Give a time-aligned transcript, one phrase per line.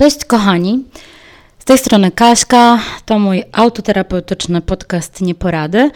[0.00, 0.84] Cześć kochani,
[1.58, 5.90] z tej strony Kaśka, to mój autoterapeutyczny podcast Nieporady,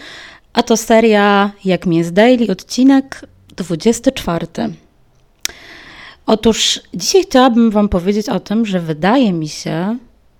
[0.53, 3.25] a to seria Jak mi jest daily, odcinek
[3.57, 4.47] 24.
[6.27, 9.99] Otóż dzisiaj chciałabym Wam powiedzieć o tym, że wydaje mi się,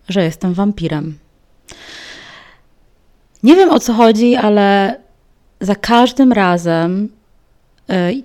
[0.09, 1.19] że jestem wampirem.
[3.43, 4.97] Nie wiem o co chodzi, ale
[5.61, 7.09] za każdym razem,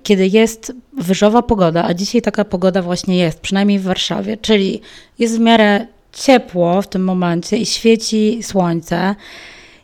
[0.03, 4.81] kiedy jest wyżowa pogoda, a dzisiaj taka pogoda właśnie jest, przynajmniej w Warszawie, czyli
[5.19, 9.15] jest w miarę ciepło w tym momencie i świeci słońce,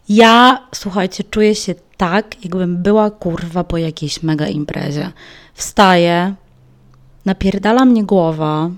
[0.10, 5.12] ja, słuchajcie, czuję się tak, jakbym była kurwa po jakiejś mega imprezie.
[5.54, 6.34] Wstaję,
[7.26, 8.70] napierdala mnie głowa,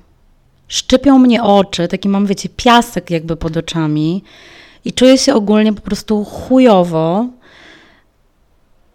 [0.67, 4.23] szczypią mnie oczy, taki mam, wiecie, piasek jakby pod oczami
[4.85, 7.27] i czuję się ogólnie po prostu chujowo.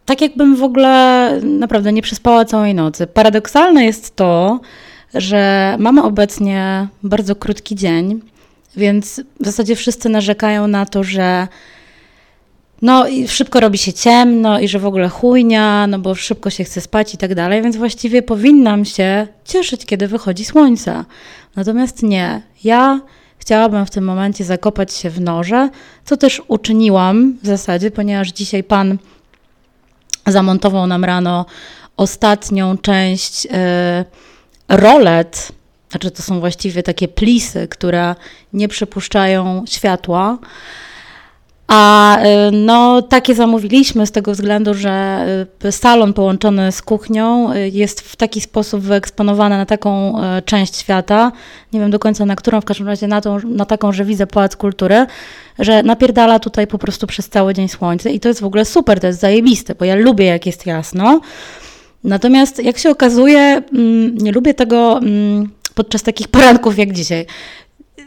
[0.05, 3.07] Tak jakbym w ogóle naprawdę nie przespała całej nocy.
[3.07, 4.61] Paradoksalne jest to,
[5.15, 8.21] że mamy obecnie bardzo krótki dzień,
[8.77, 11.49] więc w zasadzie wszyscy narzekają na to, że
[12.83, 16.65] no i szybko robi się ciemno i że w ogóle chujnia, no bo szybko się
[16.65, 21.05] chce spać i tak dalej, więc właściwie powinnam się cieszyć, kiedy wychodzi słońce.
[21.57, 22.43] Natomiast nie.
[22.65, 23.01] Ja
[23.39, 25.69] chciałabym w tym momencie zakopać się w norze,
[26.05, 28.99] co też uczyniłam w zasadzie, ponieważ dzisiaj pan
[30.27, 31.47] zamontował nam rano
[31.97, 33.51] ostatnią część yy,
[34.69, 35.53] rolet,
[35.91, 38.15] znaczy to są właściwie takie plisy, które
[38.53, 40.39] nie przypuszczają światła.
[41.75, 45.27] A y, no, takie zamówiliśmy z tego względu, że
[45.65, 51.33] y, salon połączony z kuchnią y, jest w taki sposób wyeksponowany na taką część świata,
[51.73, 54.27] nie wiem do końca na którą, w każdym razie na, tą, na taką, że widzę
[54.27, 55.07] Pałac Kultury,
[55.59, 59.01] że napierdala tutaj po prostu przez cały dzień słońce i to jest w ogóle super,
[59.01, 61.21] to jest zajebiste, bo ja lubię jak jest jasno.
[62.05, 67.27] Natomiast jak się okazuje, mm, nie lubię tego mm, podczas takich poranków jak dzisiaj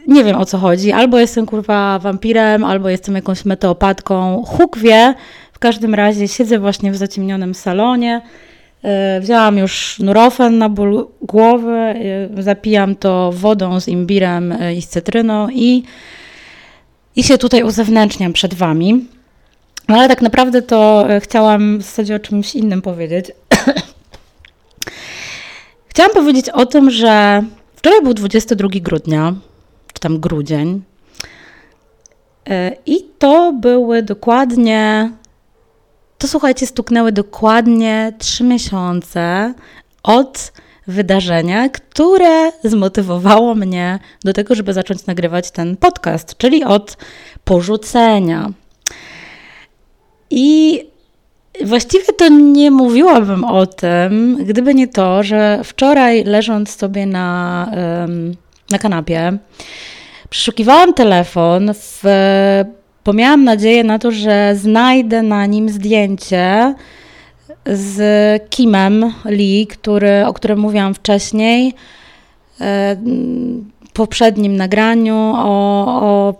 [0.06, 0.92] nie wiem o co chodzi.
[0.92, 4.42] Albo jestem kurwa wampirem, albo jestem jakąś meteopatką.
[4.46, 5.14] Huk wie.
[5.52, 8.22] W każdym razie siedzę właśnie w zaciemnionym salonie.
[8.82, 14.82] E, wzięłam już nurofen na ból głowy, e, zapijam to wodą z imbirem e, i
[14.82, 15.82] z cytryną i,
[17.16, 19.06] i się tutaj uzewnętrzniam przed Wami.
[19.88, 23.32] No ale tak naprawdę to chciałam w zasadzie o czymś innym powiedzieć.
[25.90, 27.42] chciałam powiedzieć o tym, że
[27.76, 29.34] wczoraj był 22 grudnia,
[29.96, 30.82] czy tam grudzień.
[32.48, 35.12] E, I to były dokładnie,
[36.18, 39.54] to słuchajcie, stuknęły dokładnie trzy miesiące
[40.02, 40.52] od
[40.86, 46.96] wydarzenia, które zmotywowało mnie do tego, żeby zacząć nagrywać ten podcast, czyli od
[47.44, 48.50] porzucenia.
[50.30, 50.80] I
[51.64, 57.70] właściwie to nie mówiłabym o tym, gdyby nie to, że wczoraj leżąc sobie na.
[58.70, 59.38] Na kanapie.
[60.30, 62.04] Przeszukiwałam telefon, w,
[63.04, 66.74] bo miałam nadzieję na to, że znajdę na nim zdjęcie
[67.66, 67.98] z
[68.50, 71.74] Kimem Lee, który, o którym mówiłam wcześniej
[72.60, 72.96] e,
[73.88, 76.34] w poprzednim nagraniu o, o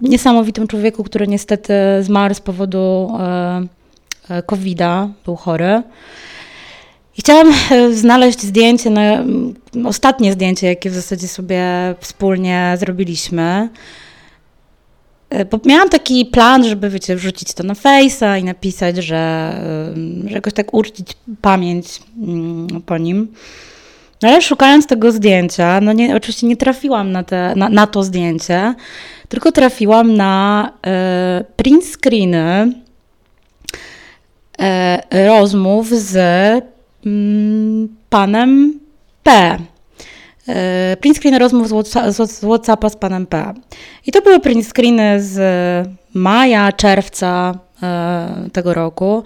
[0.00, 3.62] niesamowitym człowieku, który niestety zmarł z powodu e,
[4.28, 5.82] e, COVID-a, był chory.
[7.20, 9.24] Chciałam e, znaleźć zdjęcie, na,
[9.84, 11.64] ostatnie zdjęcie, jakie w zasadzie sobie
[12.00, 13.68] wspólnie zrobiliśmy.
[15.30, 19.16] E, bo miałam taki plan, żeby wiecie, wrzucić to na Face'a i napisać, że,
[20.26, 21.08] e, że jakoś tak uczcić
[21.40, 23.34] pamięć mm, po nim.
[24.22, 28.02] No ale szukając tego zdjęcia, no nie, oczywiście nie trafiłam na, te, na, na to
[28.02, 28.74] zdjęcie,
[29.28, 30.72] tylko trafiłam na
[31.40, 32.72] y, print screeny
[35.12, 36.79] y, rozmów z Mm,
[38.10, 38.80] panem
[39.22, 39.58] P.
[40.48, 43.54] E, print rozmów z WhatsAppa z panem P.
[44.06, 45.38] I to były print screeny z
[46.14, 49.22] maja, czerwca e, tego roku.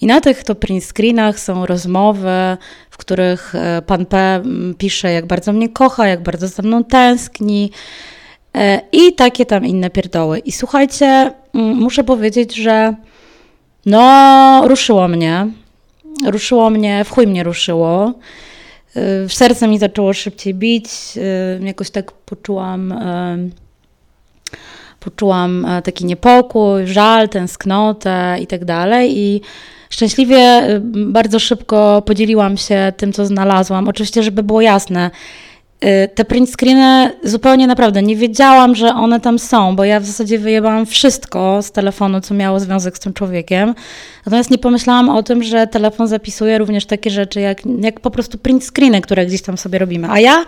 [0.00, 2.56] I na tych to print screenach są rozmowy,
[2.90, 6.84] w których e, pan P mm, pisze, jak bardzo mnie kocha, jak bardzo ze mną
[6.84, 7.70] tęskni
[8.92, 10.38] i takie tam inne pierdoły.
[10.38, 12.94] I słuchajcie, mm, muszę powiedzieć, że
[13.86, 15.46] no, ruszyło mnie
[16.26, 18.14] ruszyło mnie, w chuj mnie ruszyło.
[18.96, 20.86] Y, w serce mi zaczęło szybciej bić,
[21.16, 23.50] y, jakoś tak poczułam, y,
[25.00, 29.18] poczułam taki niepokój, żal, tęsknotę i tak dalej.
[29.18, 29.40] I
[29.90, 30.62] szczęśliwie
[30.94, 33.88] bardzo szybko podzieliłam się tym, co znalazłam.
[33.88, 35.10] Oczywiście, żeby było jasne,
[36.14, 40.38] te print screeny zupełnie naprawdę nie wiedziałam, że one tam są, bo ja w zasadzie
[40.38, 43.74] wyjebałam wszystko z telefonu, co miało związek z tym człowiekiem.
[44.26, 48.38] Natomiast nie pomyślałam o tym, że telefon zapisuje również takie rzeczy, jak, jak po prostu
[48.38, 50.10] print screeny, które gdzieś tam sobie robimy.
[50.10, 50.44] A ja,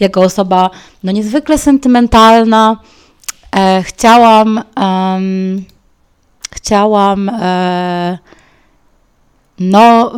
[0.00, 0.70] jako osoba
[1.02, 2.76] no niezwykle sentymentalna,
[3.56, 5.64] e, chciałam, um,
[6.50, 8.18] chciałam e,
[9.58, 10.12] no,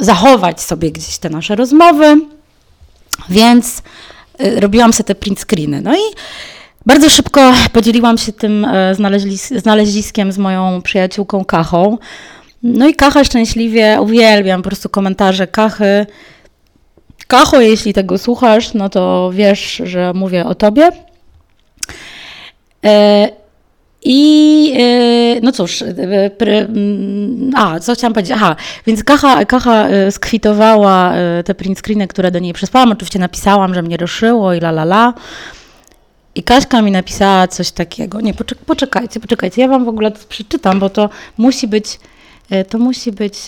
[0.00, 2.33] zachować sobie gdzieś te nasze rozmowy
[3.28, 3.82] więc
[4.40, 5.80] y, robiłam sobie te print screeny.
[5.80, 6.00] No i
[6.86, 8.94] bardzo szybko podzieliłam się tym e,
[9.56, 11.98] znaleziskiem z moją przyjaciółką Kachą.
[12.62, 16.06] No i Kacha szczęśliwie, uwielbiam po prostu komentarze Kachy.
[17.26, 20.90] Kacho, jeśli tego słuchasz, no to wiesz, że mówię o tobie.
[25.34, 28.32] E, e, no cóż, e, mm, a co chciałam powiedzieć?
[28.36, 31.12] Aha, więc Kacha, Kacha e, skwitowała
[31.44, 32.92] te print screeny, które do niej przesłałam.
[32.92, 35.14] Oczywiście napisałam, że mnie ruszyło i la la la.
[36.34, 38.20] I Kaśka mi napisała coś takiego.
[38.20, 38.34] Nie,
[38.66, 39.62] poczekajcie, poczekajcie.
[39.62, 41.98] Ja wam w ogóle to przeczytam, bo to musi być,
[42.68, 43.38] to musi być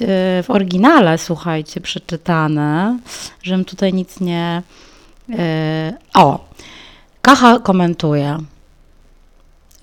[0.43, 2.99] w oryginale, słuchajcie, przeczytane,
[3.43, 4.63] żebym tutaj nic nie.
[6.15, 6.45] O,
[7.23, 8.39] Kacha komentuje.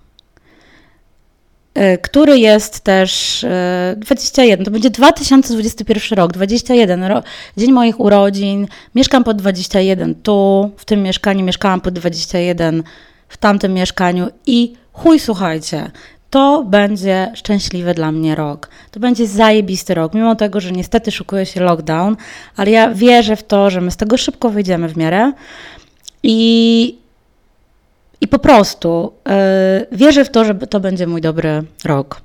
[1.74, 3.42] yy, który jest też
[3.90, 7.22] yy, 21, to będzie 2021 rok, 21, ro,
[7.56, 12.82] dzień moich urodzin, mieszkam pod 21 tu, w tym mieszkaniu mieszkałam pod 21
[13.28, 15.90] w tamtym mieszkaniu i chuj, słuchajcie,
[16.30, 18.68] to będzie szczęśliwy dla mnie rok.
[18.90, 22.16] To będzie zajebisty rok, mimo tego, że niestety szukuje się lockdown,
[22.56, 25.32] ale ja wierzę w to, że my z tego szybko wyjdziemy w miarę
[26.22, 26.98] i,
[28.20, 32.20] i po prostu yy, wierzę w to, że to będzie mój dobry rok.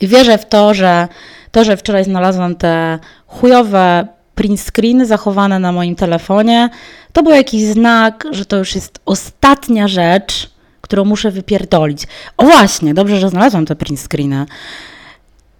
[0.00, 1.08] I wierzę w to, że
[1.50, 6.70] to, że wczoraj znalazłam te chujowe print screeny zachowane na moim telefonie,
[7.12, 10.50] to był jakiś znak, że to już jest ostatnia rzecz,
[10.80, 12.06] którą muszę wypierdolić.
[12.36, 14.46] O właśnie, dobrze, że znalazłam te print screeny.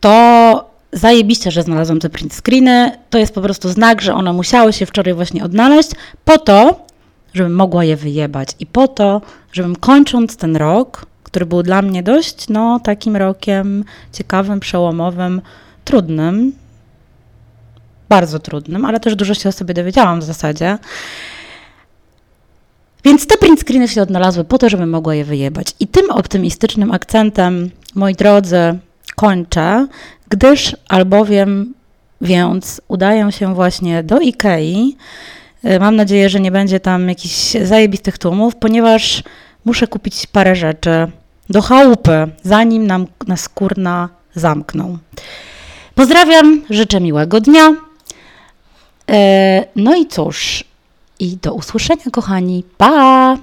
[0.00, 2.93] To zajebiście, że znalazłam te print screeny.
[3.11, 5.91] To jest po prostu znak, że one musiały się wczoraj właśnie odnaleźć
[6.25, 6.87] po to,
[7.35, 9.20] żebym mogła je wyjebać i po to,
[9.53, 15.43] żebym kończąc ten rok, który był dla mnie dość, no, takim rokiem ciekawym, przełomowym,
[15.84, 16.53] trudnym,
[18.08, 20.79] bardzo trudnym, ale też dużo się o sobie dowiedziałam w zasadzie.
[23.05, 25.67] Więc te print screeny się odnalazły po to, żebym mogła je wyjebać.
[25.81, 28.79] I tym optymistycznym akcentem, moi drodzy,
[29.17, 29.87] kończę,
[30.29, 31.75] gdyż albowiem
[32.25, 34.96] więc udaję się właśnie do Ikei.
[35.65, 39.23] Y, mam nadzieję, że nie będzie tam jakichś zajebistych tłumów, ponieważ
[39.65, 40.91] muszę kupić parę rzeczy
[41.51, 44.99] do chałupy, zanim nam nas kurna zamkną.
[45.94, 47.75] Pozdrawiam, życzę miłego dnia.
[49.11, 49.15] Y,
[49.77, 50.65] no i cóż,
[51.19, 52.65] i do usłyszenia, kochani.
[52.79, 53.37] Pa!